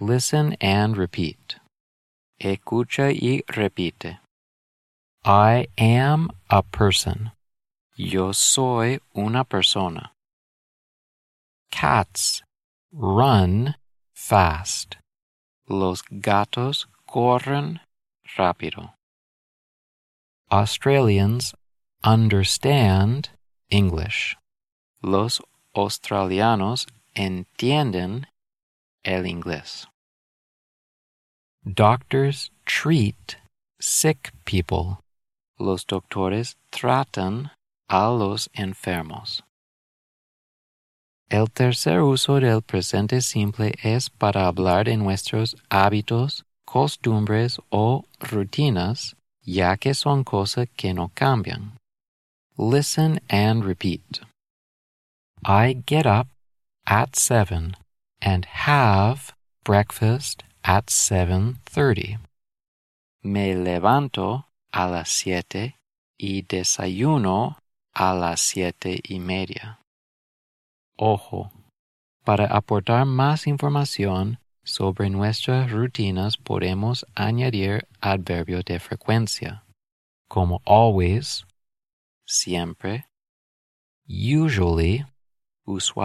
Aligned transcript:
Listen 0.00 0.56
and 0.60 0.94
repeat. 0.94 1.56
Escucha 2.38 3.10
y 3.10 3.42
repite. 3.48 4.18
I 5.24 5.68
am 5.78 6.30
a 6.50 6.62
person. 6.62 7.30
Yo 7.96 8.32
soy 8.32 9.00
una 9.16 9.44
persona. 9.44 10.10
Cats 11.70 12.42
run 12.92 13.74
fast. 14.14 14.96
Los 15.66 16.02
gatos 16.02 16.86
corren 17.08 17.80
rápido. 18.36 18.90
Australians 20.50 21.54
understand 22.04 23.30
English. 23.70 24.36
Los 25.02 25.40
australianos 25.74 26.86
entienden 27.16 28.26
el 29.06 29.24
inglés. 29.24 29.86
Doctors 31.64 32.50
treat 32.66 33.36
sick 33.80 34.32
people. 34.44 34.98
Los 35.58 35.86
doctores 35.86 36.56
tratan 36.70 37.50
a 37.88 38.10
los 38.10 38.48
enfermos. 38.52 39.42
El 41.28 41.50
tercer 41.50 42.02
uso 42.02 42.38
del 42.38 42.62
presente 42.62 43.20
simple 43.20 43.74
es 43.82 44.10
para 44.10 44.46
hablar 44.46 44.84
de 44.84 44.96
nuestros 44.96 45.56
hábitos, 45.70 46.44
costumbres 46.64 47.58
o 47.70 48.04
rutinas, 48.20 49.16
ya 49.42 49.76
que 49.76 49.94
son 49.94 50.22
cosas 50.22 50.68
que 50.76 50.94
no 50.94 51.10
cambian. 51.14 51.78
Listen 52.56 53.20
and 53.28 53.64
repeat. 53.64 54.20
I 55.44 55.82
get 55.84 56.06
up 56.06 56.28
at 56.86 57.16
7 57.16 57.74
and 58.20 58.46
have 58.46 59.34
breakfast 59.64 60.42
at 60.62 60.90
7:30. 60.90 62.20
Me 63.22 63.54
levanto 63.54 64.46
a 64.72 64.88
las 64.88 65.08
siete 65.08 65.76
y 66.18 66.42
desayuno 66.42 67.58
a 67.94 68.14
las 68.14 68.40
siete 68.40 69.00
y 69.02 69.18
media. 69.18 69.80
Ojo, 70.96 71.50
para 72.24 72.46
aportar 72.46 73.06
más 73.06 73.46
información 73.46 74.38
sobre 74.64 75.10
nuestras 75.10 75.70
rutinas 75.70 76.36
podemos 76.36 77.06
añadir 77.14 77.86
adverbios 78.00 78.64
de 78.64 78.80
frecuencia, 78.80 79.64
como 80.28 80.60
always, 80.66 81.46
siempre, 82.26 83.06
usually, 84.08 85.04
usual 85.64 86.04